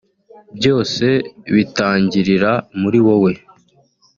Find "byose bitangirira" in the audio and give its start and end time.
0.57-2.51